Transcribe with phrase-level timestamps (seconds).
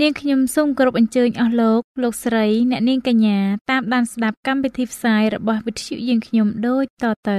[0.00, 3.38] នាងខ្ញុំសូមគោរពអញ្ជើញអស់លោកលោកស្រីអ្នកនាងកញ្ញា
[3.70, 7.38] តាមដានស្ដាប់កម្មវិធីផ្សាយរបស់វិទ្យុយើងខ្ញុំដូចតទៅ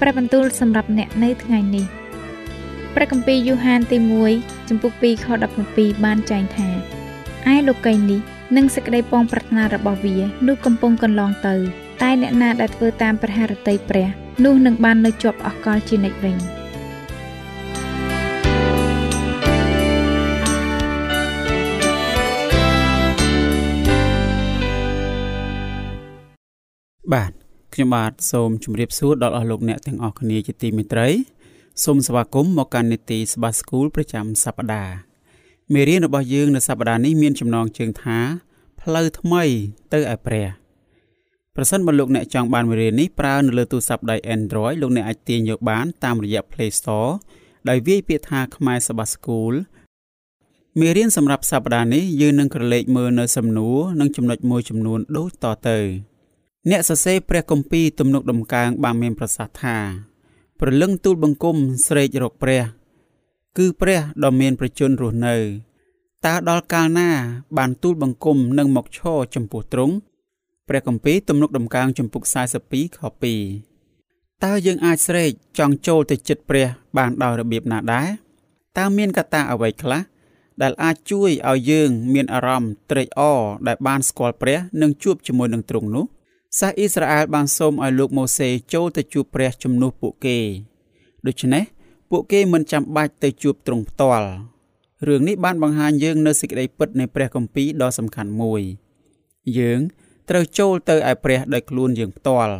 [0.00, 1.86] ព្រះបន្ទូលសម្រាប់អ្នកនៅថ្ងៃនេះ
[2.94, 3.98] ព្រះគម្ពីរយូហានទី
[4.32, 5.26] 1ចំពុក2ខ
[5.66, 6.68] 17បានចែងថា
[7.52, 8.22] ឯលោកីនេះ
[8.56, 11.54] និងសេចក្តីពងប្រាថ្នារបស់វានោះកំពុងកន្លងទៅ
[12.02, 14.08] តែអ្នកណាដែលធ្វើតាមព្រះハរតីព្រះ
[14.44, 16.36] នោះនឹងបាននៅជាប់អកលជានិច្ចវិញ
[27.12, 27.32] បាទ
[27.74, 31.08] ខ្ញុំបាទសូមជម្រាបសួរដល់អស់លោកអ្នកទាំងអស់គ្នាជាទីមេត្រី
[31.84, 35.11] សូមស្វាគមន៍មកកាន់នីតិសបាស្គូលប្រចាំសប្តាហ៍
[35.72, 38.18] មេរៀនរបស់យើងនៅសប្តាហ៍នេះមានចំណងជើងថា
[38.80, 39.44] ផ្លូវថ្មី
[39.92, 40.48] ទៅឯព្រះ
[41.56, 47.12] ប្រសិនបើលោកអ្នកចង់បានមេរៀននេះប្រើនៅលើទូរស័ព្ទដៃ Android លោកអ្នកអាចទាញយកបានតាមរយៈ Play Store
[47.68, 49.54] ដោយវាយពាក្យថាខ្មែរសបាស្គូល
[50.80, 55.78] មេរៀនសម្រាប់សប្តាហ៍នេះយើងនឹងក្រឡេកមើលនៅសំណួរនិងចំណុចមួយចំនួនដូចតទៅ
[56.70, 59.76] អ្នកសរសេរព្រះគម្ពីរទំនុកដំកើងបានមានប្រសាសន៍ថា
[60.60, 62.62] ព្រលឹងទូលបង្គំស្រែករកព្រះ
[63.58, 65.36] គឺព្រះដ៏មានប្រជញ្ញរស់នៅ
[66.26, 67.10] តើដល់កាលណា
[67.58, 69.94] បានទូលបង្គំនឹងមកឈរចំពោះទ្រង់
[70.68, 72.22] ព្រះគម្ពីរទំនុកដំកើងចំពុក
[72.60, 72.98] 42ខ
[73.72, 78.08] 2តើយើងអាចស្រែកចង់ចូលទៅចិត្តព្រះ បានដោយរបៀបណាដែរ
[78.78, 80.02] តើមានកត្តាអ្វីខ្លះ
[80.62, 86.04] ដែលអាចជួយឲ្យយើង មានអារម្មណ៍ត្រេកអរដែលបានស្គាល់ព្រះនិងជួបជាមួយនឹងទ្រង់នោះ
[86.58, 90.38] សាសអ៊ីស្រាអែលបានសូមឲ្យលោកម៉ូសេចូលទៅជួបព្រះជំនួសពួកគេ
[91.26, 91.64] ដូច្នេះ
[92.14, 94.28] ពួកគេមិនចាំបាច់ទៅជួបទ្រង់ផ្ទាល់
[95.08, 98.62] រឿងនេះបានបង្ហាញយើងនៅសេចក្តីពិតនៃព្រះគម្ពីរដ៏សំខាន់មួយ
[99.58, 99.80] យើង
[100.30, 102.54] ត្រូវចូលទៅឯព្រះដោយខ្លួនយើងផ្ទាល់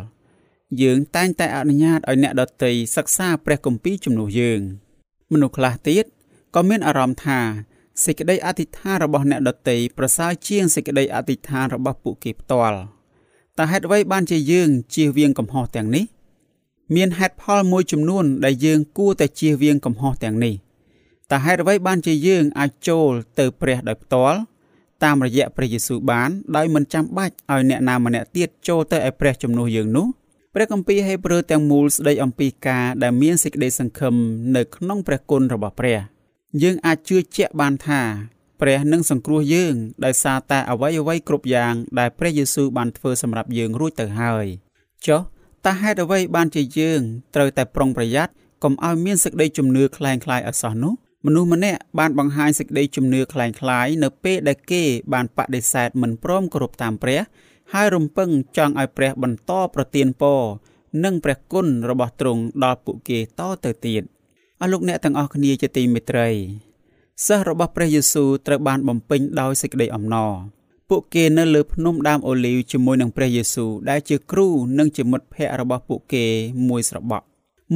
[0.81, 4.61] យើងតែងតែអនុញ្ញាតឲ្យអ្នកដទៃសិក្សាព្រះគម្ពីរជំនួសយើង
[5.33, 6.05] មនុស្សខ្លះទៀត
[6.55, 7.39] ក៏មានអារម្មណ៍ថា
[8.03, 12.79] សេចក្តីអធិដ្ឋានរបស់អ្នកដទៃប្រសើរជាងសេចក្តីអធិដ្ឋានរបស់ពួកគេផ្ទាល់
[13.59, 16.05] តើហេតុអ្វីបានជាយើងជៀសវាងកំហុសទាំងនេះ
[16.95, 20.55] មានហេតុផលមួយចំនួនដែលយើងគួរតែជៀសវាងកំហុសទាំងនេះ
[21.31, 23.09] តើហេតុអ្វីបានជាយើងអាចចូល
[23.39, 24.37] ទៅព្រះដោយផ្ទាល់
[25.03, 30.07] តាមរយៈព្រះយេស៊ូវបានដោយមិនចាំបាច់ឲ្យអ្នកណាម្នាក់ទៀតចូលទៅឲ្យព្រះជំនួសយើងនោះ
[30.53, 34.15] ព្រះគម្ពីរហេព្រើរទាំងមូលស្ដីអំពីការដែលមានសេចក្តីសង្ឃឹម
[34.55, 35.99] នៅក្នុងព្រះគុណរបស់ព្រះ
[36.63, 38.01] យើងអាចជឿជាក់បានថា
[38.61, 44.45] ព្រះនឹងសង្គ្រោះយើងដោយសារតែអ្វីអ្វីគ្រប់យ៉ាងដែលព្រះយេស៊ូវបានធ្វើសម្រាប់យើងរួចទៅហើយ
[45.07, 45.21] ចុះ
[45.66, 47.00] តើហេតុអ្វីបានជាយើង
[47.34, 50.92] ត្រូវតែប្រុងប្រយ័ត្នកុំឲ្យមានសេចក្តីជំនឿคล้ายคล้ายអសោះនោះ
[51.26, 57.20] មនុស្សម្នាក់បានបង្ហាញសេចក្តីជំនឿคล้ายคล้ายនៅពេលដែលគេបានបដិសេធមិនព្រមគោរពតាមព្រះ
[57.72, 60.42] ហើយរំពឹងចង់ឲ្យព្រះបន្តប្រទានពរ
[61.04, 64.02] និងព្រះគុណរបស់ទ្រង់ដល់ពួកគេតទៅទៀត
[64.60, 66.28] អស់លោកអ្នកទាំងអស់គ្នាជាទីមេត្រី
[67.26, 70.32] សិស្សរបស់ព្រះយេស៊ូវត្រូវបានបំពេញដោយសេចក្តីអំណរ
[70.88, 76.24] ពួកគេនៅលើភ្នំដើមអូលីវជាមួយនឹងព្រះយេស៊ូវដែលជាគ្រូនិងជាមិត្តភ័ក្តិរបស់ពួកគេ
[76.68, 77.26] មួយស្របក់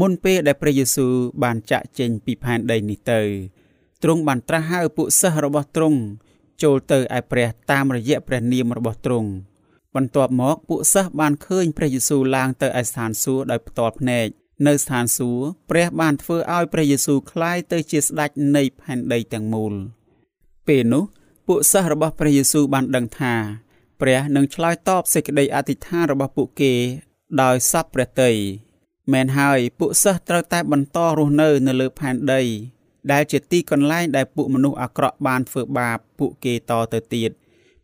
[0.01, 3.21] មុនពេលដែលព្រះយេស៊ូវបានចាក់ចេញពីផែនដីនេះទៅ
[4.03, 5.99] ទ្រង់បានត្រាស់ហៅពួកសិស្សរបស់ទ្រង់
[6.63, 9.31] ចូលទៅឯព្រះតាមរយៈព្រះនាមរបស់ទ្រង់
[9.95, 14.27] បន្ទាប់មកពួកសិស្សបានឃើញព្រះយេស៊ូវឡើងទៅឯស្ថានសួគ៌ដោយផ្ទាល់ភ្នែក
[14.67, 19.73] នៅស្ថានសួគ៌ព្រះបានធ្វើឲ្យព្រះយេស៊ូវคล้ายទៅជាស្ដេចនៃផែនដីទាំងមូល
[20.69, 21.05] ពេលនោះ
[21.48, 23.34] ពួកសិស្សរបស់ព្រះយេស៊ូវបានដឹងថា
[24.02, 26.74] ព្រះនឹងឆ្លើយតបសេចក្តីអធិដ្ឋានរបស់ពួកគេ
[27.42, 28.32] ដោយសពព្រះតី
[29.14, 32.42] មែនហើយពួកសិស្សត្រូវតែបន្តរស់នៅនៅលើផែនដី
[33.12, 37.32] ដែលជាទីកន្លែងដែលពួកមនុស្សអាក្រក់បានធ្វើបាបពួកគេតទៅទៀត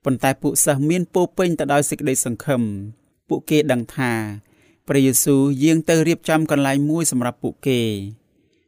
[0.04, 2.62] ប៉ុន្តែពួកសិស្សមានពោពេញទៅដោយសេចក្តីសង្ឃឹម
[3.30, 4.12] ពួកគេដឹងថា
[4.88, 7.82] ព្រះយេស៊ូវយាងទៅរៀបចំកន្លែងមួយសម្រាប់ពួកគេ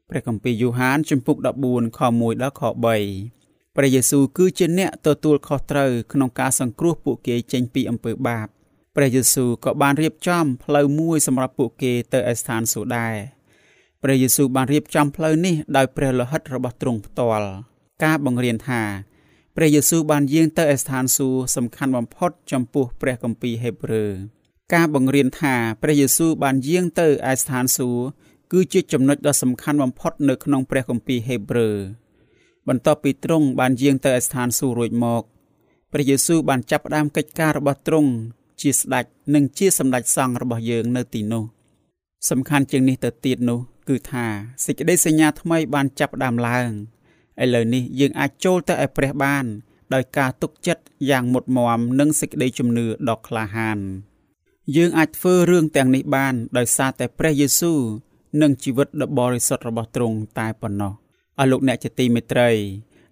[0.10, 1.38] ព្រះគម្ពីរយូហានជំពូក
[1.68, 3.45] 14ខ1ដល់ខ3
[3.76, 8.48] ព្រះយេស៊ូវគឺជាអ្នកទទួលខុសត្រូវក្នុងការសង្គ្រោះពួកគេចេញពីអំពើបាប
[8.96, 13.16] ព្រះយេស៊ូវក៏បានរៀបចំផ្លូវមួយសម្រាប់ពួកគេទៅឯស្ថានសួគ៌ដែរ
[14.04, 17.50] ព្រះយេស៊ូវបានរៀបចំផ្លូវនេះដោយព្រះលោហិតរបស់ទ្រង់ផ្ទាល់
[18.04, 18.82] ការបង្រៀនថា
[19.56, 24.12] ព្រះយេស៊ូវបានយាងទៅឯស្ថានសួគ៌សំខាន់បំផុតចំពោះព្រះគម្ពីរហេព្រើរ
[24.74, 28.06] ការបង្រៀនថាព្រះយេស៊ូវបានយាងទៅឯស្ថានសួគ៌
[28.52, 31.78] គឺជាចំណុចដ៏សំខាន់បំផុតនៅក្នុងព្រះគម្ពីរហេព្រើរ
[32.68, 35.24] បន្ទាប់ពីទ្រង់បានយាងទៅឯស្ថានសួគ៌រួចមក
[35.92, 38.12] ព្រះយេស៊ូវបានចាប់ផ្ដើមកិច្ចការរបស់ទ្រង់
[38.62, 41.44] ជាស្ដេចនិងជាសម្ដេចសង្ឃរបស់យើងនៅទីនោះ
[42.30, 43.60] សំខាន់ជាងនេះទៅទៀតនោះ
[43.90, 44.26] គឺថា
[44.66, 46.70] សេចក្តីសញ្ញាថ្មីបានចាប់ផ្ដើមឡើង
[47.44, 49.46] ឥឡូវនេះយើងអាចចូលទៅឯព្រះបាន
[49.94, 53.80] ដោយការទុកចិត្តយ៉ាងមុតមមនិងសេចក្តីជំនឿដ៏ក្លាហាន
[54.76, 57.80] យើងអាចធ្វើរឿងទាំងនេះបាន ដោយសារតែព្រះយេស៊ូវ
[58.42, 60.94] និងជីវិតដ៏បរិសុទ្ធរបស់ទ្រង់តែប៉ុណ្ណោះ
[61.40, 62.50] អស់លោកអ្នកជាទីមេត្រី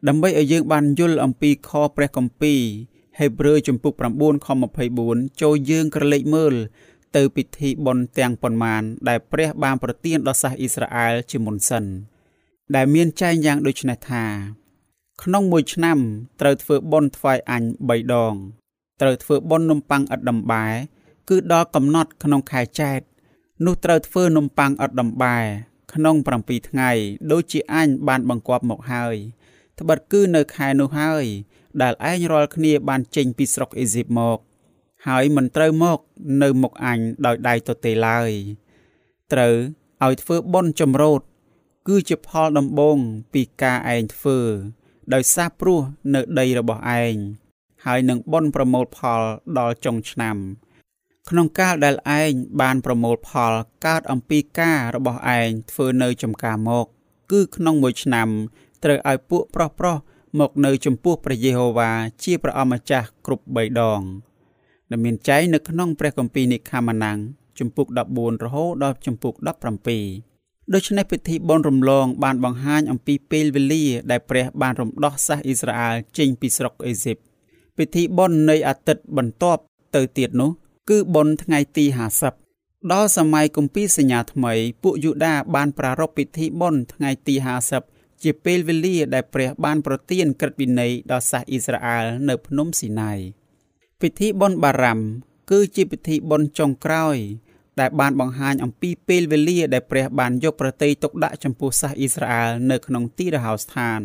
[0.07, 2.61] ដើម្បីឲ្យយើងបានយល់អំពីខព្រះគម្ពីរ
[3.19, 4.47] ហេព្រើរជំពូក9ខ
[4.93, 6.53] 24ចូលយើងក្រឡេកមើល
[7.15, 11.85] ទៅពិធីបុណ្យទាំងប៉ុន្មាន ដែលព្រះបានប្រទានដល់សាសអ៊ីស្រាអែលជាមុនសិន
[12.75, 14.25] ដែលមានចែងយ៉ាងដូចនេះថា
[15.23, 15.97] ក្នុងមួយឆ្នាំ
[16.41, 18.33] ត្រូវធ្វើបុណ្យថ្វាយអញ3ដង
[19.01, 20.65] ត្រូវធ្វើបុណ្យនំប៉័ងឥតដំបែ
[21.29, 22.99] គឺដល់កំណត់ក្នុងខែចែក
[23.65, 25.37] នោះត្រូវធ្វើនំប៉័ងឥតដំបែ
[25.93, 26.91] ក្នុង7ថ្ងៃ
[27.31, 29.15] ដូចជាអញបានបង្គាប់មកហើយ
[29.79, 31.25] ត្បិតគឺនៅខែនោះហើយ
[31.81, 34.37] ដែលឯងរាល់គ្នាបានចេញពីស្រុកអេស៊ីបមក
[35.07, 35.99] ហើយមិនត្រូវមក
[36.41, 38.31] នៅមុខអញដោយដៃទទេឡើយ
[39.33, 39.55] ត្រូវ
[40.03, 41.21] ឲ្យធ្វើបុណ្យចម្រោត
[41.87, 42.97] គឺជាផលដំបូង
[43.33, 44.39] ពីការឯងធ្វើ
[45.13, 45.79] ដោយសារព្រោះ
[46.13, 47.15] នៅដីរបស់ឯង
[47.85, 49.21] ហើយនឹងបន់ប្រមូលផល
[49.57, 50.37] ដល់ចុងឆ្នាំ
[51.29, 52.31] ក្នុងកាលដែលឯង
[52.61, 53.53] បានប្រមូលផល
[53.85, 56.85] កើតអំពីការរបស់ឯងធ្វើនៅចំការមក
[57.31, 58.27] គឺក្នុងមួយឆ្នាំ
[58.83, 59.97] ត្រូវឲ្យពួកប្រុសប្រុស
[60.39, 61.91] មកនៅចំពោះព្រះយេហូវ៉ា
[62.23, 64.01] ជាព្រះអម្ចាស់គ្រប់3ដង
[64.89, 67.19] ដែលមានចែងនៅក្នុងព្រះគម្ពីរនិខាម៉ានាំង
[67.59, 69.33] ជំពូក14រហូតដល់ជំពូក
[69.99, 77.17] 17ដូច្នេះពិធីបុណ្យរំលង បានបង្ហាញអំពីពេលវេលា ដែលព្រះបានរំដោះសាសអ៊ីស្រាអែលចេញពីស្រុកអេស៊ីប
[77.77, 79.61] ពិធីបុណ្យនៃអាទិត្យបន្ទាប់
[79.95, 80.51] ទៅទៀតនោះ
[80.89, 81.85] គឺបុណ្យថ្ងៃទី
[82.37, 84.53] 50ដល់សម័យគម្ពីរសញ្ញាថ្មី
[84.83, 87.35] ពួកយូដាបានប្រារព្ធពិធីបុណ្យថ្ងៃទី
[87.79, 93.19] 50ជាពេលវេលាដែលព្រះបានប្រទានក្រឹតវិន័យដល់សាសអ៊ីស្រាអែលនៅភ្នំស៊ីណាយ
[94.01, 94.99] ពិធីបុណ្យបារ៉ាំ
[95.51, 97.17] គឺជាពិធីបុណ្យចុងក្រោយ
[97.79, 104.01] ដែលបានបង្ហាញអំពីពេលវេលាដែលព្រះបានយកប្រតិយទុកដាក់ចំពោះសាសអ៊ីស្រាអែលនៅក្នុងទីរហោស្ថាន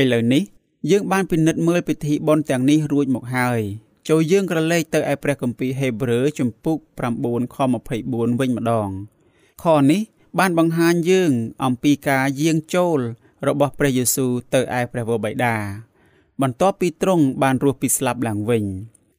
[0.00, 0.42] ឥឡូវនេះ
[0.90, 3.60] យើងបានពិនិត្យមើលពិធីបុណ្យទាំងនេះរួចមកហើយ
[4.08, 6.78] ចូលយើងក្រឡេកទៅឯព្រះគម្ពីរហេព្រើរជំពូក
[7.16, 7.56] 9ខ
[7.98, 8.88] 24វិញម្ដង
[9.62, 10.02] ខនេះ
[10.38, 11.30] បានបង្ហាញយើង
[11.64, 12.98] អំពីការយាងចូល
[13.48, 15.56] របស់ព្រះយេស៊ូវទៅឯព្រះវរបិតា
[16.42, 18.64] បន្ទាប់ពីទ្រង់បានរស់ពីស្លាប់ឡើងវិញ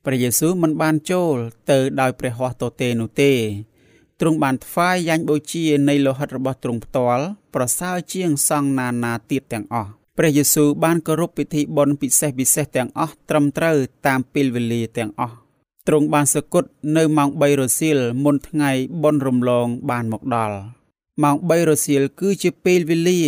[0.06, 1.36] ព្រះយេស៊ូវមិនបានចូល
[1.72, 3.34] ទៅដោយព្រះហស្ថទទេនោះទេ
[4.20, 7.24] ទ្រង់បានថ្វាយយ៉ាញ់បូជានៃលោហិតរបស់ទ្រង់ផ្ទាល់
[7.56, 13.78] ប្រសើរជាងសង្ឃណានាទៀតទាំងអស់ ព្រះយេស៊ូវបានគោរពពិធីបុណ្យពិសេសពិសេសទាំងអស់ត្រឹមត្រូវ
[14.08, 15.36] តាមពេលវេលាទាំងអស់
[15.88, 18.72] ទ្រង់បានសគត់នៅម៉ោង3រសៀលមុនថ្ងៃ
[19.04, 20.58] បុណ្យរំលងបានមកដល់
[21.24, 23.22] ម៉ោង3រសៀលគឺជាពេលវេលា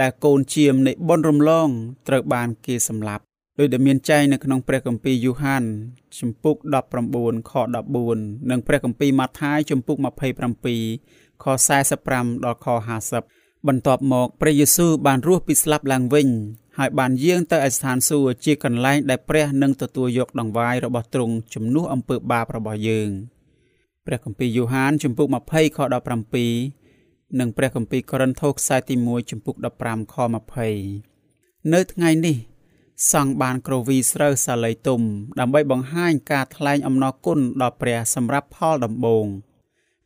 [0.00, 1.68] ដែលកូនជាមនៃបុណ្យរំលង
[2.08, 3.22] ត្រូវបានគេសម្លាប់
[3.58, 5.62] ដោយដែលមានចែងនៅក្នុងព្រះគម្ពីរយូហាន
[6.18, 6.56] ជំពូក
[7.04, 7.52] 19ខ
[8.00, 9.96] 14និងព្រះគម្ពីរម៉ាថាយជំពូក
[10.70, 11.44] 27ខ
[11.94, 12.66] 45ដល់ខ
[13.08, 16.28] 50 បន្ទាប់មកព្រះយេស៊ូវបានរស់ពីស្លាប់ឡើងវិញ
[16.78, 23.10] ហើយបានយាងទៅឯស្ថានសួគ៌ជាកន្លែងដែលព្រះនឹងទទួលយកដង្វាយរបស់ទ្រង់ជំនួសអំពើបាបរបស់យើង
[24.06, 25.78] ព្រះគម្ពីរយូហានជំពូក20ខ
[26.54, 30.16] 17និងព្រះគម្ពីរកូរិនថូសខ្សែទី1ជំពូក15ខ
[30.94, 32.36] 20នៅថ្ងៃនេះ
[33.12, 35.00] សង្ឃបានក្រវីស្រូវសាលីទុំ
[35.40, 39.26] ដើម្បីបង្ហាញការថ្លែងអំណរគុណដល់ព្រះសម្រាប់ផលដំបូង។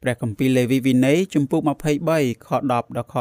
[0.06, 1.60] ព្រះគម្ពីរលេវីវិន័យជំពូក
[2.04, 3.14] 23ខ10ដល់ខ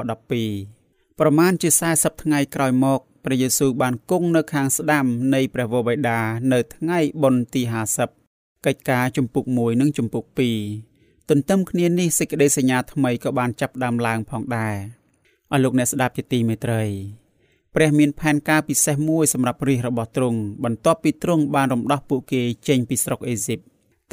[0.55, 6.19] 12ប្រមាណជា40ថ្ងៃក្រោយមកព្រះយេស៊ូវបានគង់នៅខាងស្ដាំនៃព្រះវរបិតា
[6.53, 7.61] នៅថ្ងៃបុណ្យទី
[8.13, 10.25] 50កិច្ចការជំពូក1និងជំពូក
[10.77, 14.75] 2ទន្ទឹមគ្នានេះសេចក្តីសញ្ញាថ្មីក៏បានចាប់ផ្ដើមឡើងផងដែរ
[15.51, 16.83] អស់លោកអ្នកស្ដាប់ជាទីមេត្រី
[17.75, 23.59] ព្រះមានផែនការពិសេសមួយសម្រាប់រាជរបស់ទ្រង់បន្ទាប់ពីទ្រង់បានរំដោះពួកគេចេញពីស្រុកអេស៊ីប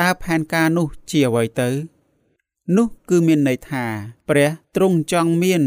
[0.00, 1.70] តើផែនការនោះជាអ្វីទៅ
[2.76, 3.84] នោះគឺមានន័យថា
[4.28, 5.62] ព្រះទ្រង់ចង់មាន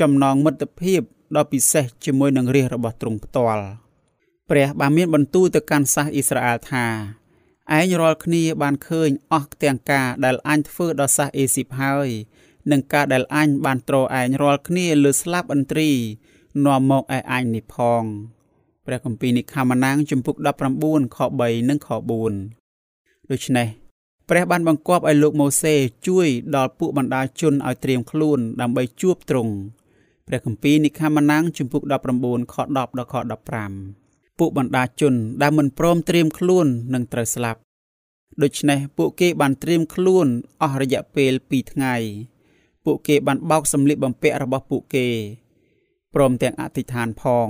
[0.00, 1.00] ចំណងមិត្តភាព
[1.36, 3.64] ដ៏ពិសេសជាមួយនឹងរាជរបស់ទ្រង់ផ្ទាល់
[4.50, 6.86] ព្រះបានមានបន្ទូលទៅកាន់សាសអ៊ីស្រាអែលថា
[7.76, 12.08] ឯងរាល់គ្នាបានឃើញអស់ទាំងការដែលអញធ្វើដល់សាសអេស៊ីបហើយ
[12.70, 15.90] និងការដែលអញបានទ្រឯងរាល់គ្នាលើស្លាប់ឥន្ទ្រី
[16.64, 18.02] នាំមកឯអញនេះផង
[18.86, 20.36] ព្រះគម្ពីរនិខាម៉ានាំងជំពូក
[20.76, 21.88] 19ខ3និងខ
[22.60, 23.68] 4ដូច្នេះ
[24.30, 25.74] ព្រះបានបង្គាប់ឲ្យលោកម៉ូសេ
[26.08, 29.54] ជួយដល់ពួកបណ្ដាជនឲ្យត្រៀមខ្លួនដើម្បីជួបទ្រង់
[30.26, 31.82] ព្រះគម្ពីរនិខាម៉ានាំងជំពូក
[32.18, 33.14] 19ខ10ដល់ខ
[33.76, 37.60] 15ពួកបណ្ដាជនដែលមិនព្រមត្រៀមខ្លួននឹងត្រូវស្លាប់
[38.42, 40.26] ដូច្នេះពួកគេបានត្រៀមខ្លួន
[40.62, 41.94] អស់រយៈពេល2ថ្ងៃ
[42.84, 45.08] ពួកគេបានបោកសម្លៀកបំពាក់របស់ពួកគេ
[46.14, 47.48] ព្រមទាំងអធិដ្ឋានផង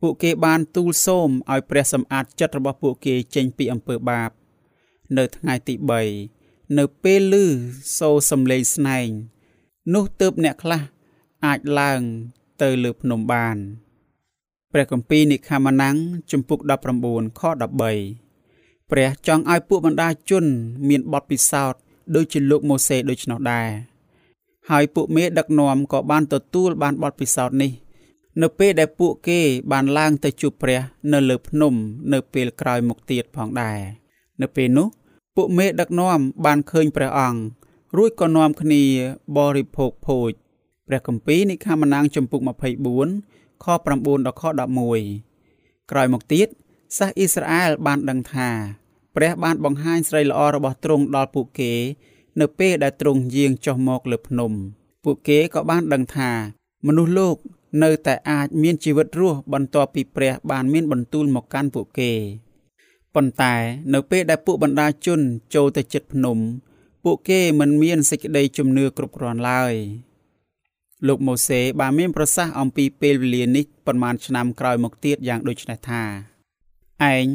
[0.00, 4.30] ពួកគេបានទូលសូមឲ្យព្រះសម្អាតចិត្តរបស់ពួកគេចេញពីអំពើបាប
[5.18, 5.74] នៅថ្ងៃទី
[6.26, 7.46] 3នៅពេលឮ
[7.98, 9.08] សូរសំឡេងស្នែង
[9.94, 10.82] នោះទើបអ្នកខ្លះ
[11.46, 12.00] អាចឡើង
[12.62, 13.56] ទៅលើភ្នំបាន
[14.72, 15.96] ព្រះគម្ពីរនិខាម៉ានាំង
[16.30, 16.60] ជំពូក
[17.00, 20.44] 19ខ13ព្រះចង់ឲ្យពួកបណ្ដាជន
[20.88, 21.80] មានបទពិសោធន៍
[22.14, 23.68] ដូចជាលោកម៉ូសេដូច្នោះដែរ
[24.70, 27.72] ហើយពួកមេដឹកនាំក៏បានទទួលបានបទពិសោធន៍នេះ
[28.42, 29.40] នៅពេលដែលពួកគេ
[29.72, 30.80] បានឡើងទៅជួបព្រះ
[31.12, 31.74] នៅលើភ្នំ
[32.12, 33.78] នៅពេលក្រោយមកទៀតផងដែរ
[34.42, 34.88] នៅពេលនោះ
[35.36, 37.40] ពួកមេដឹកនាំបានឃើញព្រះអង្គ
[37.96, 38.82] រួចក៏នាំគ្នា
[39.36, 40.30] បរិភោគភោជ
[40.88, 42.40] ព្រះគម្ពីរនិខាម៉ានាំងចំពុក
[43.02, 43.66] 24ខ
[44.02, 44.42] 9ដល់ខ
[45.16, 46.48] 11ក្រោយមកទៀត
[46.98, 48.48] សាសអ៊ីស្រាអែលបានដឹងថា
[49.16, 51.72] ព្រះបានបង្ហាញស្រីល្អរបស់ទ្រង់ដល់ពួកគេ
[52.40, 54.52] នៅពេលដែលទ្រង់យាងចុះមកលើភ្នំ
[55.04, 56.30] ពួកគេក៏បានដឹងថា
[56.86, 57.36] មនុស្សលោក
[57.82, 62.12] នៅតែអាចមានជីវិតរស់បន្ទាប់ពីព្រះបានមានបន្ទូលមកកាន់ពួកគេ
[63.14, 63.54] ប៉ុន្តែ
[63.94, 65.20] នៅពេលដែលពួកបណ្ដាជន
[65.54, 66.38] ចូលទៅជិតភ្នំ
[67.04, 69.74] ពួកគេមិនមានសេចក្តីជំនឿគ្រប់គ្រាន់ឡើយ
[71.06, 76.02] លោកម៉ូសេបានមានប្រសាសន៍អំពីពេលវេលានេះប៉ុន្មានឆ្នាំក្រោយមកទៀតយ៉ាងដូចនេះថា
[77.14, 77.26] ឯង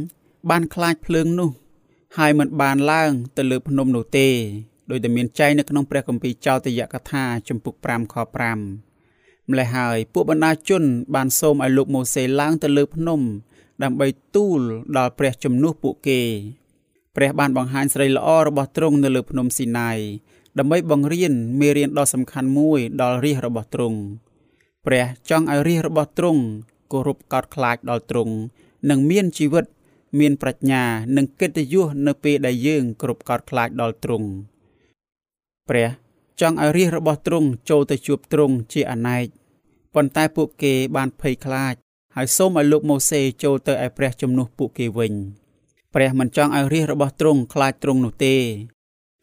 [0.49, 1.51] បានខ្លាចភ្លើងនោះ
[2.17, 4.27] ហើយមិនបានឡើងទៅលើភ្នំនោះទេ
[4.89, 10.83] ដោយតែមានចែងនៅក្នុងព្រះគម្ពីរចោទយកថាជំពូក5ខ5ម្លេះហើយពួកបណ្ដាជន
[11.15, 13.21] បានសូមឲ្យលោកម៉ូសេឡើងទៅលើភ្នំ
[13.83, 14.61] ដើម្បីទូល
[14.97, 16.21] ដល់ព្រះជំនួសពួកគេ
[17.15, 19.97] ព្រះបានបង្ហាញស្រីល្អរបស់ទ្រង់នៅលើភ្នំស៊ីណាយ
[20.57, 23.99] ដើម្បីបង្រៀនមេរៀនដ៏សំខាន់មួយដល់រាជរបស់ទ្រង់
[24.85, 26.41] ព្រះចង់ឲ្យរាជរបស់ទ្រង់
[26.91, 28.33] គោរពកោតខ្លាចដល់ទ្រង់
[28.89, 29.65] និងមានជីវិត
[30.19, 30.83] មានប្រាជ្ញា
[31.17, 34.27] និងកិត្តិយសនៅពេលដែលយើងគោរពកោតខ្លាចដល់ទ្រង់
[35.69, 35.89] ព្រះ
[36.41, 39.25] ចង់ឲ្យរាជរបស់ទ្រង់ចូលទៅជួបទ្រង់ជាអនេក
[39.93, 41.75] ប៉ុន្តែពួកគេបានភ័យខ្លាច
[42.19, 45.13] ហើយសូមឲ្យលោកម៉ូសេចូលទៅឲ្យព្រះជំនួសពួកគេវិញ
[45.95, 48.35] ព្រះមិនចង់ឲ្យរាជរបស់ទ្រង់ខ្លាចទ្រង់នោះទេ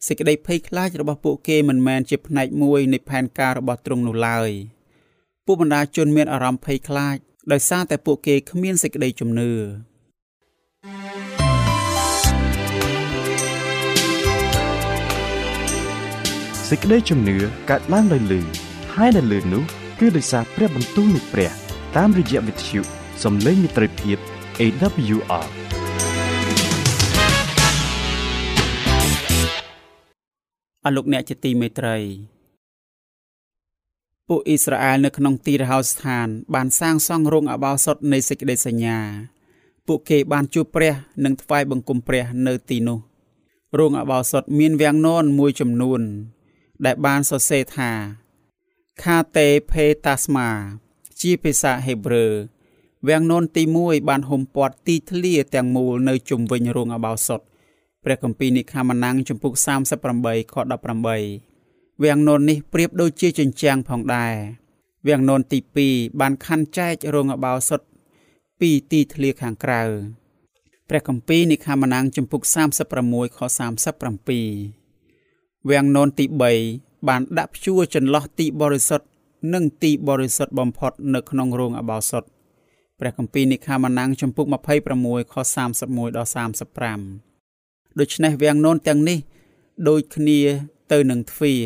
[0.07, 4.49] សេចក្តីភ័យខ្លាចរបស់ពួកគេមិនមែនជាផ្នែកមួយនៃផែនការរបស់ទ្រង់នោះឡើយ
[5.45, 7.17] ពួកបណ្ដាជនមានអារម្មណ៍ភ័យខ្លាច
[7.51, 9.51] ដោយសារតែពួកគេគ្មានសេចក្តីជំនឿ
[16.69, 17.37] សេចក្តីជំនឿ
[17.69, 18.41] កើតឡើងដោយលឺ
[18.95, 19.63] ហើយដែលលឺនោះ
[19.99, 21.64] គឺដោយសារព្រះបន្ទូលនៃព្រះ
[21.99, 22.81] តាមរយៈវិទ្យុ
[23.23, 24.17] សំឡេងមិត្តភាព
[24.59, 25.47] AWR
[30.83, 31.97] អស់លោកអ្នកជាទីមេត្រី
[34.27, 38.99] ពួកអ៊ីស្រាអែលនៅក្នុងទីរហោស្ថាន បានសាងសង់រោងអបោសុតនៃសេចក្តីសញ្ញា
[39.87, 42.99] ពួកគេបានជួបព្រះ និងថ្វាយបង្គំព្រះនៅទីនោះ
[43.79, 46.01] រោងអបោសុតមានវាំងននមួយចំនួន
[46.85, 47.91] ដែលបានសរសេរថា
[49.03, 50.84] ខាតេភេតាស្មា
[51.21, 52.25] ជាភាសាហេប្រឺ
[53.07, 57.41] វាំងននទី1បានហុំព័ទ្ធទីធ្លាទាំងមូលនៅជុំវិញរោងអបោសុត
[58.03, 59.53] ព្រះគម្ពីរនិខាម៉ានាំងចំពុក
[60.03, 60.55] 38ខ
[61.33, 64.33] 18វាំងនននេះប្រៀបដូចជាជញ្ជាំងផងដែរ
[65.07, 67.81] វាំងននទី2បានខណ្ឌចែករងអបោសុត
[68.59, 69.81] ពីទីធ្លាខាងក្រៅ
[70.89, 72.41] ព្រះគម្ពីរនិខាម៉ានាំងចំពុក
[72.91, 73.39] 36ខ
[74.53, 76.25] 37វាំងននទី
[76.67, 79.07] 3បានដាក់ព្យួរចន្លោះទីបរិសុទ្ធ
[79.53, 82.23] និងទីបរិសុទ្ធបំផុតនៅក្នុងរោងអបោសុត
[82.99, 84.45] ព្រះគម្ពីរនិខាម៉ានាំងចំពុក
[84.91, 85.35] 26ខ
[85.75, 86.29] 31ដល់
[87.13, 89.19] 35ដូច្នេះវាំងននទាំងនេះ
[89.87, 90.39] ដូចគ្នា
[90.91, 91.63] ទៅនឹងទ្វារ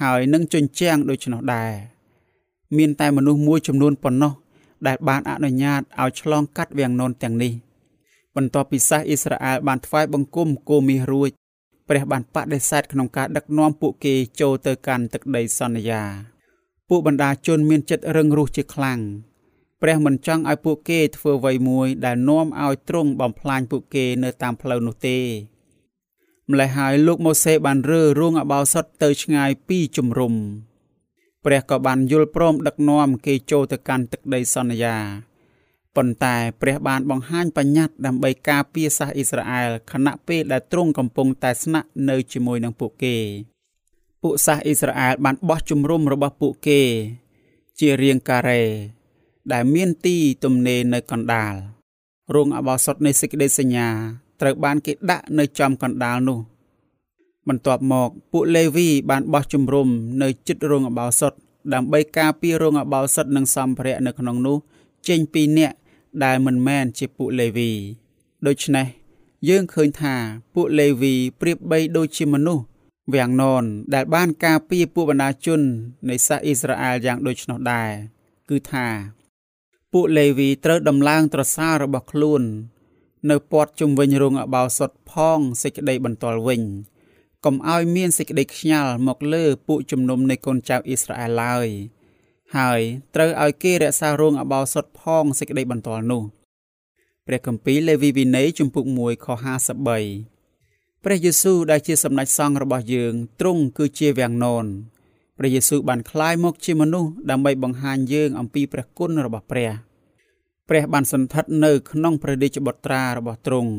[0.00, 1.72] ហើយនឹងជញ្ជាំងដូច្នោះដែរ
[2.76, 4.32] មានតែមនុស្សមួយចំនួនប៉ុណ្ណោះ
[4.86, 7.52] ដែលបានអនុញ្ញាតឲ្យឆ្លងកាត់វាំងននទាំងនេះ
[8.36, 11.30] បន្ទាប់ពីសាសអ៊ីស្រាអែលបានថ្វាយបង្គំគោមាសរួច
[11.88, 16.33] ព្រះបានបដិសេធក្នុងការដឹកនាំពួកគេចូលទៅកាន់ទឹកដីសន្យា
[16.88, 19.00] ពួកបណ្ដាជនមានចិត្តរឹងរូសជាខ្លាំង
[19.82, 25.18] ព្រះមិនចង់ឲ្យពួកគេធ្វើអ្វីមួយដែលនាំឲ្យទ្រង់បំផ្លាញពួកគេនៅតាមផ្លូវនោះទេ
[26.50, 30.34] ម្ល៉េះហើយលោកម៉ូសេបានរើរោងអបោសុតទៅឆ្ងាយពីជំរំ
[31.44, 34.96] ព្រះក៏បានយល់ព្រមដឹកនាំគេចូលទៅកាន់ទឹកដីសន្យា
[35.96, 43.16] ប៉ុន្តែព្រះបានបង្ហាញបញ្ញត្តិដើម្បីការពារសាសអ៊ីស្រាអែលខណៈពេលដែលទ្រង់កំពុងតែស្នាក់នៅជាមួយនឹងពួកគេ
[44.26, 46.80] ពួកសាសអ៊ីស្រាអែលបានបោះជំរំរបស់ពួកគេ
[47.78, 48.62] ជារាងការ៉េ
[49.52, 51.54] ដែលមានទីទំនេរនៅកណ្ដាល
[52.34, 53.88] រោងអបោសុតនៃសេចក្តីសញ្ញា
[54.40, 56.38] ត្រូវបានគេដាក់នៅចំកណ្ដាលនោះ
[57.48, 59.88] បន្ទាប់មកពួកលេវីបានបោះជំរំ
[60.22, 61.32] នៅជិតរោងអបោសុត
[61.74, 64.56] ដើម្បីការពាររោងអបោសុតនិងសម្ភារៈនៅក្នុងនោះ
[65.08, 65.72] ចេញពីអ្នក
[66.24, 67.70] ដែលមិនមែនជាពួកលេវី
[68.46, 68.86] ដូច្នេះ
[69.48, 70.14] យើងឃើញថា
[70.54, 72.64] ពួកលេវីប្រៀបបីដូចជាមនុស្ស
[73.12, 75.60] វាំងននដែលបានការពារពួកបណ្ដាជន
[76.08, 77.90] នៃសាសអ៊ីស្រាអែលយ៉ាងដូចនោះដែរ
[78.50, 78.88] គឺថា
[79.92, 82.42] ពួកលេវីត្រូវដំឡើងត្រសាលរបស់ខ្លួន
[83.30, 86.62] នៅពាត់ជុំវិញរោងអបោសុតផងសេចក្តីបន្ទាល់វិញ
[87.44, 91.66] កុំឲ្យមានសេចក្តីខ្ញាល់មកលើពួកជំនុំនៃកូនចៅអ៊ីស្រាអែលឡើយ
[92.56, 92.80] ហើយ
[93.14, 96.22] ត្រូវឲ្យគេរក្សារោងអបោសុតផងសេចក្តីបន្ទាល់នោះ
[97.26, 99.26] ព្រះគម្ពីរលេវីវិន័យជំពូក1ខ
[99.84, 100.33] 53
[101.04, 104.66] ព្រះយេស៊ូវដែលជាសម្ដេចសង្ឃរបស់យើងទ្រង់គឺជាវាំងនន
[105.38, 109.70] ព្រះយេស៊ូវបានក្លាយមកជាមនុស្សដើម្បីបង្ហាញយើងអំពីព្រះគុណរបស់ព្រះ
[110.68, 113.72] ព្រះបានសន្ធិដ្ឋនៅក្នុងព្រះរាជបុត្រារបស់ទ្រង់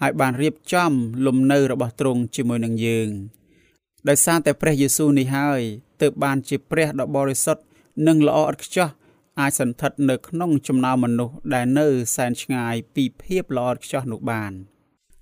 [0.00, 0.92] ហើយបានរៀបចំ
[1.26, 3.08] លំនៅរបស់ទ្រង់ជាមួយនឹងយើង
[4.08, 5.60] ដោយសារតែព្រះយេស៊ូវនេះហើយ
[6.02, 7.62] ទើបបានជាព្រះដ៏បរិសុទ្ធ
[8.06, 8.88] និងល្អឥតខ្ចោះ
[9.40, 11.86] អាចសន្ធិដ្ឋនៅក្នុងចំណោមមនុស្សដែលនៅ
[12.16, 14.71] សែនឆ្ងាយពីភាពល្អឥតខ្ចោះនោះបាន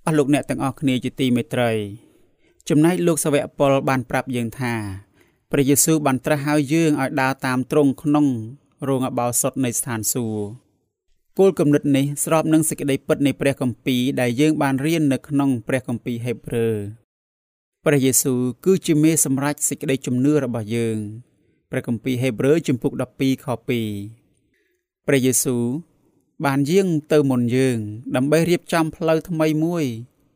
[0.06, 1.70] អស់លោកអ្នកទាំងអស់គ្នាជាទីមេត្រី
[2.68, 4.74] ចំណែកលោកសាវកប៉ុលបានប្រាប់យើងថា
[5.50, 8.26] ព្រះយេស៊ូវបានត្រាស់ហៅយើងឲ្យដើរតាមទ្រង់ក្នុង
[8.88, 10.70] រោងអបោសុតនៃស្ថានសួគ៌
[11.38, 16.76] គោលគំនិតនេះស្របនឹងសេចក្តីពិតនៃព្រះគម្ពីរដែលយើងបានរៀននៅក្នុងព្រះគម្ពីរហេព្រើរ
[17.84, 20.98] ព្រះយេស៊ូវគឺជាមេសម្រេចសេចក្តីជំនឿរបស់យើង
[21.70, 23.46] ព្រះគម្ពីរហេព្រើរជំពូក12ខ
[24.16, 25.64] 2ព្រះយេស៊ូវ
[26.44, 27.78] បានយាងទៅមុនយើង
[28.16, 29.84] ដើម្បីរៀបចំផ្លូវថ្មីមួយ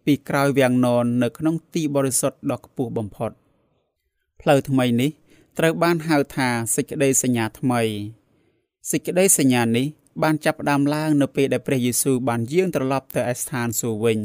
[0.04, 3.30] ពីក្រោយវាំងនននៅក្នុងទីបរិសុទ្ធដ៏ខ្ពស់បំផុត
[4.40, 5.10] ផ្លូវថ្មីនេះ
[5.58, 7.82] ត្រូវបានហៅថាសេចក្តីសញ្ញាថ្មី
[8.90, 9.86] សេចក្តីសញ្ញានេះ
[10.22, 14.20] បានចាប់ផ្ដើមឡើងនៅពេលដែលព្រះយេស៊ូវបានយាងត្រឡប់ទៅឯស្ថានសួគ៌វិញ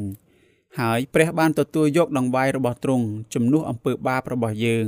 [0.80, 4.88] ហើយព្រះបានទទួលយកដង្វាយរបស់ទ្រង់ជំនួសអំពើបាបរបស់យើង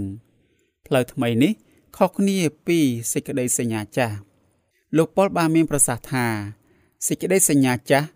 [0.87, 1.51] ផ្លូវថ្មីនេះ
[1.97, 2.79] ខុសគ្នាពី
[3.11, 4.17] សេចក្តីសញ្ញាចាស់
[4.97, 6.27] លោកប៉ុលបានមានប្រសាសន៍ថា
[7.07, 8.07] សេចក្តីសញ្ញាចាស់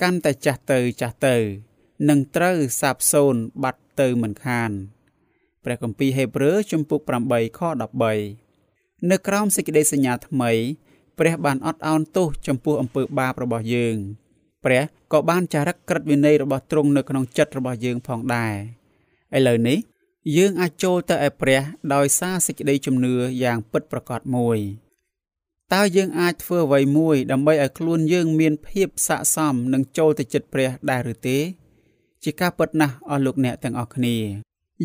[0.00, 1.36] កាន់តែចាស់ទៅចាស់ទៅ
[2.08, 4.70] នឹងត្រូវសាបសូន្យបាត់ទៅមិនខាន
[5.64, 7.60] ព្រះគម្ពីរហេព្រើរជំពូក8ខ
[8.30, 10.52] 13នៅក្រោមសេចក្តីសញ្ញាថ្មី
[11.18, 13.96] ព្រះបានអត់ឱនទោសចំពោះអំពើបាបរបស់យើង
[14.64, 18.54] ព្រះក៏បានចារឹកក្រឹតវិន័យរបស់ទ្រង់នៅក្នុងចិត្តរបស់យើងផងដែរ
[19.36, 19.78] ឥឡូវនេះ
[20.36, 21.60] យើងអាចចូលទៅឯព្រះ
[21.94, 24.58] ដោយសារសេចក្តីជំនឿយ៉ាងពិតប្រាកដមួយ
[25.74, 31.38] តើយើងអាចធ្វើអ្វីមួយដើម្បីឲ្យខ្លួនយើងមានភាពស័ក្តិសមនឹងចូលទៅចិត្តព្រះដែរឬទេ
[32.24, 34.16] ជាការពិតណាស់អស់លោកអ្នកទាំងអស់គ្នា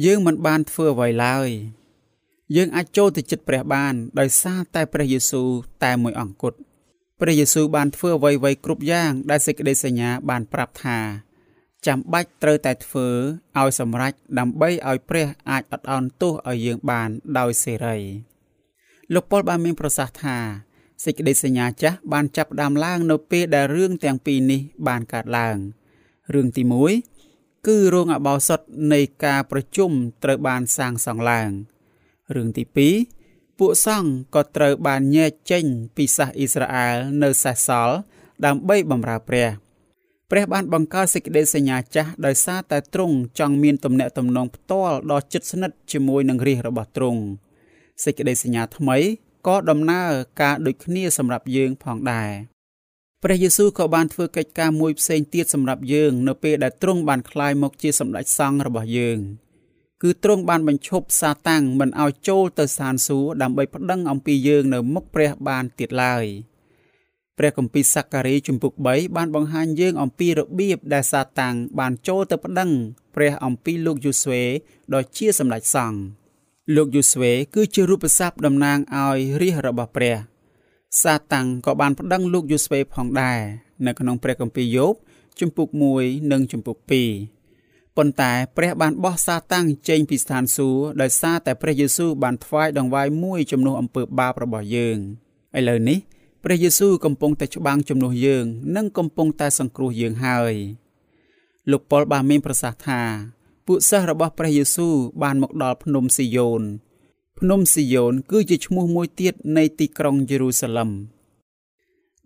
[0.05, 1.49] យើងមិនបានធ្វើអ្វីឡើយ
[2.55, 5.49] យើងអាចចូលទៅចិត្តព្រះបានដោយសារតែព្រះយេស៊ូវ
[5.83, 6.57] តែមួយអង្គគត់
[7.19, 10.99] ព្រះយេស៊ូវបានធ្វើអ្វីៗគ្រប់យ៉ាងដែលសេចក្តីសញ្ញាបានប្រាប់ថា
[11.87, 13.07] ចាំបាច់ត្រូវតែធ្វើ
[13.59, 17.97] ឲ្យសម្រេចដើម្បីឲ្យព្រះអាចអត់ឱនទោសឲ្យយើងបានដោយសេរី
[19.13, 20.37] លោកប៉ុលបានមានប្រសាសន៍ថា
[21.03, 25.57] សេចក្តីសញ្ញាចាស់បានចាប់ផ្ដើមឡើងនៅពេលដែលរឿងទាំងពីរនេះបានកើតឡើង
[26.33, 26.63] រឿងទី
[27.13, 28.59] 1គឺរោងអបោសុត
[28.93, 29.91] នៃការប្រជុំ
[30.23, 31.49] ត្រូវបានសាងសង់ឡើង
[32.35, 32.63] រឿងទី
[33.11, 37.95] 2ពួកសង្ឃក៏ត្រូវបានញែកចេញពីសាសអ៊ីស្រាអែលនៅសេសសល់
[38.45, 39.47] ដើម្បីបម្រើព្រះ
[40.31, 47.21] ព្រះបានបង្កើតសេចក្តីសញ្ញាចាស់ដោយសារតែទ្រង់ចង់មានទំនាក់ទំនងផ្ទាល់ដ៏ជិតស្និទ្ធជាមួយនឹងរាជរបស់ទ្រង់
[48.03, 48.97] សេចក្តីសញ្ញាថ្មី
[49.47, 52.31] ក៏ដំណើរការដូចគ្នាសម្រាប់យើងផងដែរ
[53.23, 59.19] ព្រះយេស៊ូវក៏បានធ្វើកិច្ចការមួយផ្សេងទៀតសម្រាប់យើង នៅពេលដែលទ្រង់បានក្លាយមកជាសម្ដេចសង្ឃរបស់យើង
[60.03, 66.25] គឺទ្រង់បានបញ្ឈប់សាតាំងមិនឲ្យចូលទៅស្ថានសួគ៌ដើម្បីប្តឹងអំពីយើងនៅមុខព្រះបានទៀតឡើយ។
[67.37, 72.71] ព្រះគម្ពីរសាការីជំពូក3បានបង្ហាញយើងអំពីរបៀបដែលសាតាំងបានចូលទៅប្តឹង
[73.15, 74.43] ព្រះអំពីលោកយូស្វេ
[74.93, 75.99] ដ៏ជាសម្ដេចសង្ឃ
[76.75, 80.15] លោកយូស្វេគឺជារូបស័ព្ទតំណាងឲ្យរាជរបស់ព្រះ
[81.01, 83.39] សាតាំងក៏បានប្តឹងលោកយូស្វេផងដែរ
[83.85, 84.93] នៅក្នុងព្រះគម្ពីរយោប
[85.39, 85.67] ជំពូក
[85.99, 86.77] 1និងជំពូក
[87.37, 94.97] 2ប៉ុន្តែព្រះបានបោះសាតាំងចេញពីស្ថានសួគ៌ដោយសារតែព្រះយេស៊ូវបានថ្វាយដង្វាយមួយជំនួសអំពើបាបរបស់យើង
[95.57, 95.99] ឥឡូវនេះ
[96.43, 98.45] ព្រះយេស៊ូវកំពុងតែច្បាំងជំនួសយើង
[98.75, 100.53] និងកំពុងតែសង្គ្រោះយើងហើយ
[101.71, 103.01] លោកប៉ុលបានមានប្រសាសន៍ថា
[103.67, 106.61] ពួកសិស្សរបស់ព្រះយេស៊ូវបានមកដល់ភ្នំស៊ីយ៉ូន
[107.39, 110.89] ភ្នំស៊ីយ៉ូនគឺជាឈ្មោះមួយទៀតនៃទីក្រុងយេរូសាឡឹម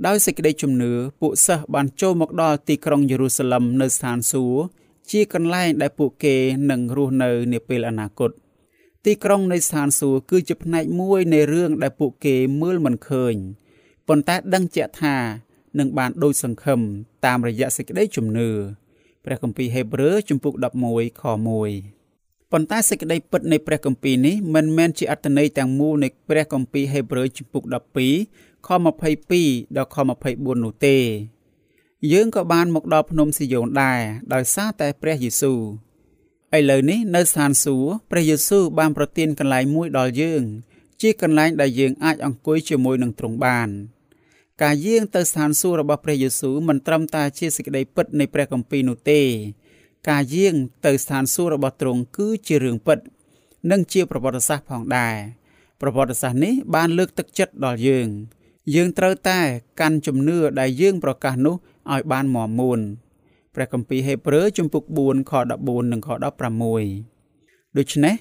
[0.05, 4.61] ដោយសេចក្តីជំនឿពួកសិស្សបានចូលមកដល់ទីក្រុងយេរូសាឡឹមនៅស្ថានសួគ៌
[5.11, 6.35] ជាកន្លែងដែលពួកគេ
[6.69, 8.31] នឹងរស់នៅនាពេលអនាគត
[9.05, 13.35] ទីក្រុងនៃស្ថានសួគ៌គឺជាផ្នែកមួយនៃរឿងដែលពួកគេមើលមិនឃើញ
[14.07, 15.15] ប៉ុន្តែដឹងជាក់ថា
[15.79, 16.79] នឹងបានដូចសង្ឃឹម
[17.25, 18.49] តាមរយៈសេចក្តីជំនឿ
[19.29, 20.53] ព្រះគម្ពីរហេព្រើរជំពូក
[20.87, 27.63] 11ខ1ប៉ុន្តែសេចក្តីពិតនៃព្រះគម្ពីរនេះមិនមែនជាអត្ថន័យទាំងមូលនៃព្រះគម្ពីរហេព្រើរជំពូក
[28.13, 28.69] 12ខខ
[29.23, 29.97] 22ដល់ខ
[30.29, 30.97] 24នោះទេ
[32.11, 33.99] យើងក៏បានមកដល់ភ្នំស៊ីយ៉ូនដែរ
[34.33, 35.59] ដោយសារតែព្រះយេស៊ូវ
[36.57, 40.43] ឥឡូវនេះនៅស្ថានសួគ៌ព្រះយេស៊ូវបានប្រទានកន្លែងមួយដល់យើង
[41.01, 43.69] ជាកន្លែងដែលយើងអាចអង្គុយជាមួយនឹងទ្រង់បាន
[44.63, 49.21] ការយាងទៅស្ថានសួគ៌របស់ព្រះយេស៊ូវមិនត្រឹមតែជាសេចក្តីពិតនៃព្រះគម្ពីរនោះទេ
[50.09, 52.99] ការយាងទៅស្ថានសួគ៌របស់ទ្រង់គឺជារឿងពិត
[53.71, 55.15] និងជាប្រវត្តិសាស្ត្រផងដែរ
[55.81, 58.07] ប្រវត្តិសាស្ត្រនេះបានលើកទឹកចិត្តដល់យើង
[58.75, 59.39] យើងត្រូវតែ
[59.79, 61.55] កាន់ជំនឿដែលយើងប្រកាសនោះ
[61.91, 62.79] ឲ្យបានមាំមួន
[63.55, 66.09] ព្រះគម្ពីរហេព្រើរជំពូក4ខ14និងខ
[66.93, 68.15] 16ដូច្នេះ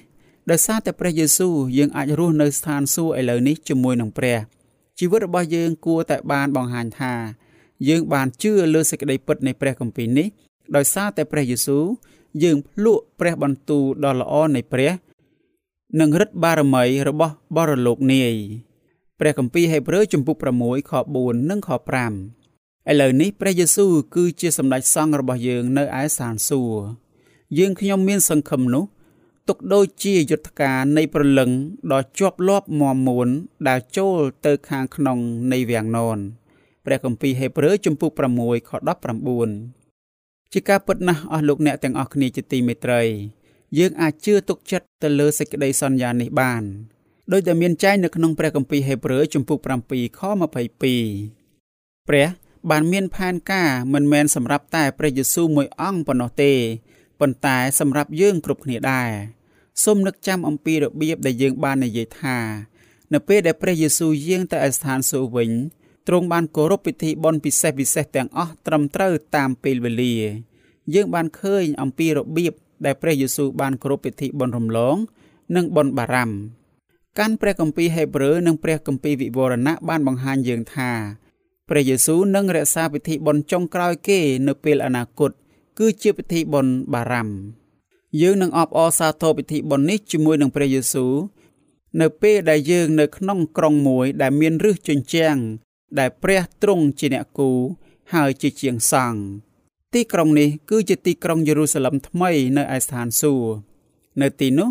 [0.51, 4.37] ដោយសារតែព្រះយេស៊ូវយើងអាចរស់នៅស្ថានសួគ៌ឥឡូវនេះជាមួយនឹងព្រះ
[4.99, 7.13] ជីវិតរបស់យើងគួរតែបានបង្ហាញថា
[7.87, 10.27] យើងបានជឿលើសេចក្តីពិតនៃព្រះគម្ពីរនេះ
[10.75, 11.85] ដោយសារតែព្រះយេស៊ូវ
[12.43, 14.91] យើងភ្លក់ព្រះបន្ទូលដ៏ល្អនៃព្រះ
[15.99, 18.35] និងឫទ្ធិបារមីរបស់បរលោកនាយ
[19.19, 21.69] ព្រះគម្ពីរហេព្រើរជំពូក6ខ4និងខ
[22.29, 26.81] 5ឥឡូវនេះព្រះយេស៊ូវគឺជាសម្ដេចសង្ឃរបស់យើងនៅឯស្ថានសួគ៌
[27.57, 28.83] យើងខ្ញុំមានសង្ឃឹមនោះ
[29.47, 31.49] ទុកដូចជាយុទ្ធការនៃប្រលឹង
[31.91, 33.27] ដ៏ជាប់លាប់មមមួន
[33.67, 35.17] ដែលចូលទៅខាងក្នុង
[35.51, 36.17] នៃវាំងនន
[36.85, 38.71] ព្រះគម្ពីរហេព្រើរជំពូក6ខ
[39.77, 43.01] 19ជាការពិតណាស់អស់លោកអ្នកទាំងអស់គ្នាជាទីមេត្រី
[43.77, 46.63] យើងអាចជឿទុកចិត្តទៅលើសេចក្តីសន្យានេះបាន
[47.31, 52.27] ដោយដែលមានចែងនៅក្នុងព្រះគម្ពីរហេព្រើរជំពូក7ខ22ព្រះ
[52.69, 56.53] បានមានផែនការមិនមែនសម្រាប់តែព្រះយេស៊ូវមួយអង្គប៉ុណ្ណោះទេ
[57.19, 59.09] ប៉ុន្តែសម្រាប់យើងគ្រប់គ្នាដែរ
[59.83, 62.37] សូមនឹកចាំអំពីរបៀបដែលយើងបាននិយាយថា
[63.13, 65.51] នៅពេលដែលព្រះយេស៊ូវយាងទៅឯស្ថានសួគ៌វិញ
[66.07, 70.15] ទ្រង់បានគោរពពិធីបុណ្យពិសេសពិសេសទាំងអស់ត្រឹមត្រូវតាមពេលវេលា
[70.93, 72.53] យើងបានឃើញអំពីរបៀប
[72.85, 74.97] ដែលព្រះយេស៊ូវបានគោរពពិធីបុណ្យរំលង
[75.55, 76.37] និងបុណ្យបារម្ភ
[77.19, 80.91] កាន់ព្រះគម្ពីរហេព្រើរនិងព្រះគម្ពីរវិវរណៈបានបង្ហាញយើងថា
[81.69, 85.31] ព្រះយេស៊ូវនឹងរក្សាពិធីបុណ្យចុងក្រោយគេនៅពេលអនាគត
[85.79, 87.66] គឺជាពិធីបុណ្យបារម្ភ
[88.21, 91.13] យើងនឹងអបអរសាទរពិធីបុណ្យនេះជាមួយនឹងព្រះយេស៊ូវ
[92.01, 95.37] នៅពេលដែលយើងនៅក្នុងក្រុងមួយដែលមានរឹសជញ្ជាំង
[95.99, 97.51] ដែលព្រះទ្រង់ជាអ្នកគូ
[98.13, 99.19] ហើយជាជាងសង់
[99.93, 103.53] ទីក្រុងនេះគឺជាទីក្រុងយេរូសាឡឹមថ្មីនៅឯស្ថានសួគ៌
[104.21, 104.69] នៅទីនោះ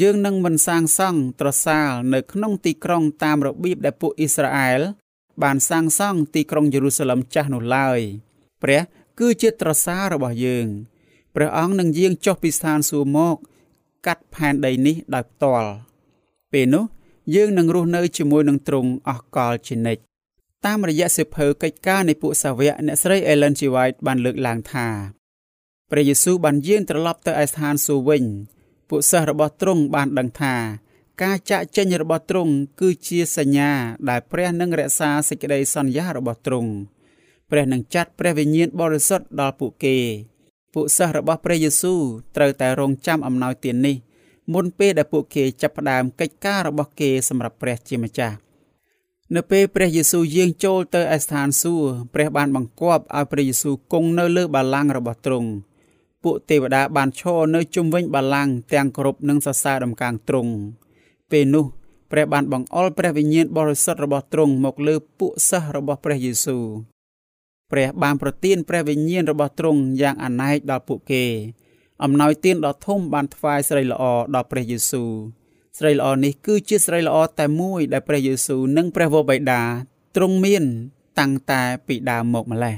[0.00, 4.80] យើងនឹងមិនសាងសង់ត្រសាលនៅក្នុងទីក្រុងតាមរបៀបដែលពួកអ៊ីស្រាអែល
[5.42, 8.00] បានសាងសង់ទីក្រុងយេរូសាឡឹមចាស់នោះឡើយ
[8.62, 8.80] ព្រះ
[9.18, 10.66] គឺជាត្រសាររបស់យើង
[11.34, 13.36] ព្រះអង្គនឹងយាងចុះពីស្ថានសួគ៌មក
[14.06, 15.70] កាត់ផែនដីនេះដោយផ្ទាល់
[16.52, 16.84] ពេលនោះ
[17.34, 20.02] យើងនឹងរស់នៅជាមួយនឹងទ្រង់អស់កលជានិច្ច
[20.64, 23.60] តាមរយៈសិភើកិច្ចការនៃពួកសាវកអ្នកស្រី Ellen G.
[23.74, 24.86] White បានលើកឡើងថា
[25.90, 28.24] ព្រះយេស៊ូវបានយាងត្រឡប់ទៅឯស្ថានសួគ៌វិញ
[28.88, 30.54] ពួកសិស្សរបស់ទ្រង់បានដឹងថា
[31.22, 33.70] ការចាក់ចេញរបស់ទ្រង់គឺជាសញ្ញា
[34.08, 36.70] ដែលព្រះនឹងរក្សាសេចក្តីសន្យារបស់ទ្រង់
[37.50, 39.96] ព្រះនឹងចាត់ព្រះវិញ្ញាណបរិសុទ្ធដល់ពួកគេ
[40.74, 42.00] ពួកសិស្សរបស់ព្រះយេស៊ូវ
[42.36, 43.96] ត្រូវតែរងចាំអំណោយទាននេះ
[44.54, 48.36] មុនពេលដែលពួកគេចាប់ផ្ដើមកិច្ចការរបស់គេសម្រាប់ព្រះជាម្ចាស់
[49.36, 55.50] នៅពេលព្រះយេស៊ូវយាងចូលទៅឯស្ថានសួគ៌ព្រះបានបង្គាប់ឲ្យព្រះយេស៊ូវគង់នៅលើបល្ល័ង្ករបស់ទ្រង់
[56.24, 60.52] ពួកទេវតាបានឈរនៅជុំវិញបល្ល័ង្កទាំងគ្រប់នឹងសរសើរដំកើងទ្រង់
[61.30, 61.66] ពេលនោះ
[62.12, 66.64] ព្រះបានបង្អុរព្រះវិញ្ញាណបរិសុទ្ធរបស់ទ្រង់មកលើពួកសិស្សរបស់ព្រះយេស៊ូវ
[67.72, 71.24] ព្រះបានប្រទានព្រះវិញ្ញាណរបស់ទ្រង់យ៉ាងអណែកដល់ពួកគេ
[72.04, 74.02] អំណោយទានដ៏ធំបានថ្វាយស្រីល្អ
[74.34, 75.10] ដល់ព្រះយេស៊ូវ
[75.78, 79.62] ស្រីល្អនេះគឺជាស្រីល្អតែមួយដែលព្រះយេស៊ូវនិងព្រះវរបិតា
[80.16, 80.64] ទ្រង់មាន
[81.18, 82.76] តាំងតែពីដើមមកម្លេះ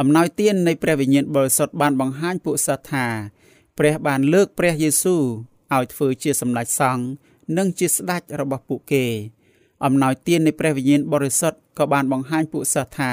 [0.00, 3.06] អំណោយទាននៃព្រះវិញ្ញាណបរិសុទ្ធបានបង្ហាញពួកសាថា
[3.78, 5.22] ព្រះបានលើកព្រះយេស៊ូវ
[5.74, 7.04] ឲ្យធ្វើជាសម្ដេចសង្ឃ
[7.56, 9.04] និងជាស្ដេចរបស់ពួកគេ
[9.84, 13.12] អំណោយទាននៃព្រះវិញ្ញាណបរិសុទ្ធក៏បានបង្ហាញពួកសាថា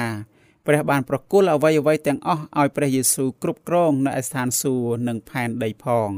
[0.66, 6.10] ព្រះបានប្រគល់អ្វីអ្វីទាំងអស់ឲ្យព្រះយេស៊ូវគ្រប់គ្រងនៅឯស្ថានសួគ៌និងផែនដីផង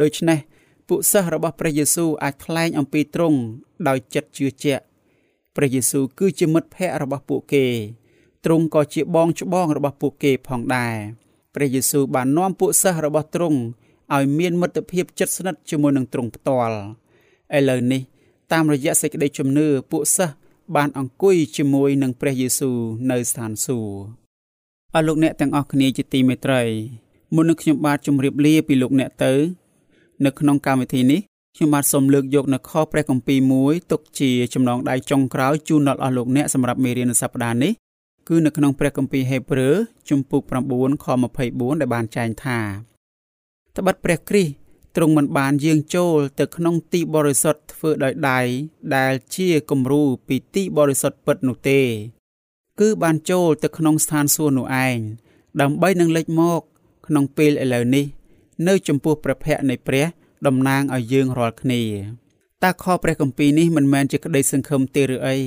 [0.00, 0.38] ដូច្នេះ
[0.88, 3.38] ពួកសិស្សរបស់ព្រះយេស៊ូវអាចថ្លែងអំពីទ្រង់
[3.88, 4.84] ដោយចិត្តជឿជាក់
[5.56, 7.66] ព្រះយេស៊ូវគឺជាមិត្តភ័ក្តិរបស់ពួកគេ
[8.44, 10.96] ទ្រង់ក៏ជាបងច្បងរបស់ពួកគេផងដែរ
[11.54, 13.58] ព្រះយេស៊ូវបាននាំពួកសិស្សរបស់ទ្រង់
[14.14, 16.76] ឲ្យមានមិត្តភាពជិតស្និទ្ធជាមួយនឹងទ្រង់ផ្ទាល់
[17.56, 18.02] ឥឡូវនេះ
[18.52, 20.34] តាមរយៈសេចក្តីជំនឿពួកសិស្ស
[20.76, 22.76] បានអង្គុយជាមួយនឹងព្រះយេស៊ូវ
[23.10, 23.94] នៅស្ថានសួគ៌
[24.94, 26.62] អស់លោកអ្នកទាំងអស់គ្នាជាទីមេត្រី
[27.34, 29.32] មុននឹងខ្ញុំបាទជម្រាបលាពីលោកអ្នកទៅ
[30.24, 31.20] នៅក្នុងកម្មវិធីនេះ
[31.56, 37.72] ខ្ញុំបាទសូមលើកយកនៅខព្រះគម្ពីរមួយទុកជាចំណងដៃចុងក្រោយជូនដល់អស់លោកអ្នកសម្រាប់មេរៀនសប្តាហ៍នេះ
[38.28, 39.74] គឺនៅក្នុងព្រះគម្ពីរហេព្រើរ
[40.08, 41.06] ជំពូក9ខ
[41.46, 42.58] 24ដែលបានចែងថា
[43.76, 44.52] ត្បិតព្រះគ្រីស្ទ
[44.96, 48.40] ទ្រង់មិនបានយាងចូលទៅក្នុងទីបរិសុទ្ធធ្វើដោយដៃ
[48.96, 51.80] ដែលជាគំរូពីទីបរិសុទ្ធពិតនោះទេ
[52.80, 54.98] គឺបានចូលទៅក្នុងស្ថានសួគ៌នោះឯង
[55.60, 56.60] ដើម្បីនឹងលេចមក
[57.06, 58.06] ក្នុងពេលឥឡូវនេះ
[58.68, 60.04] នៅចំពោះព្រះភ័ក្ត្រនៃព្រះ
[60.46, 61.82] តំណាងឲ្យយើងរាល់គ្នា
[62.64, 65.38] តើខព្រះគម្ពីរនេះមិនមែនជាក្តីសង្ឃឹមទេឬអី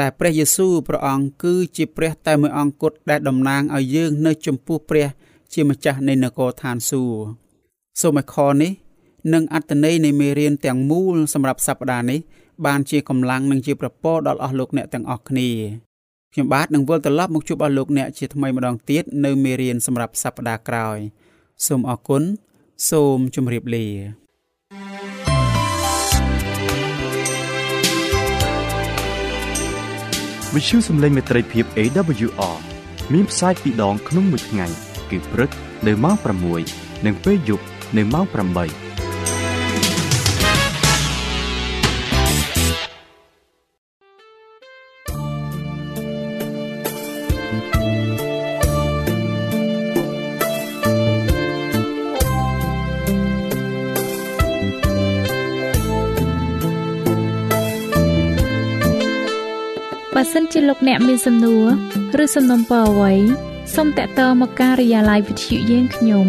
[0.00, 5.08] ដែលព្រះយេស៊ូវព្រះអង្គគឺជាព្រះតែមួយអង្គគត់ដែលតំណាងឲ្យយើងនៅចំពោះព្រះ
[5.52, 7.49] ជាម្ចាស់នៃនគរឋានសួគ៌
[8.00, 8.72] សូមឲ្យខនេះ
[9.34, 12.20] និងអត្តន័យនៃមេរៀនទាំងមូលសម្រាប់សប្តាហ៍នេះ
[12.66, 15.50] បានជាកម្លាំងនិងជាប្រពោដល់អស់លោកអ្នកទាំងអស់គ្នា
[16.32, 20.98] ខ្ញុំបាទនឹងវិលត្រឡប់មកជួបអស់លោកអ្នកជាថ្មីម្ដងទៀតនៅមេរៀនសម្រាប់សប្តាហ៍ក្រោយ
[21.66, 22.22] សូមអរគុណ
[22.90, 23.86] សូមជម្រាបលា
[30.54, 32.56] វិទ្យុសំឡេងមេត្រីភាព AWR
[33.12, 34.66] មានផ្សាយពីរដងក្នុងមួយថ្ងៃ
[35.10, 35.50] គឺព្រឹក
[35.86, 36.16] នៅម៉ោង
[36.60, 37.64] 6និងពេលយប់
[37.96, 61.66] នៅម៉ោង8បើសិនជាលោកអ្នកមានសំណួរ
[62.24, 63.14] ឬសំណុំពរអ្វី
[63.74, 66.28] សូមតាក់ទងមកការិយាល័យវិទ្យុយើងខ្ញុំ